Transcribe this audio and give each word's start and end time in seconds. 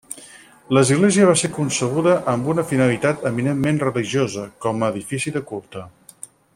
L'església 0.77 1.27
va 1.31 1.35
ser 1.41 1.49
concebuda 1.57 2.15
amb 2.33 2.49
una 2.53 2.65
finalitat 2.71 3.27
eminentment 3.31 3.77
religiosa, 3.87 4.49
com 4.67 4.83
a 4.85 4.91
edifici 4.95 5.35
de 5.37 5.45
culte. 5.53 5.89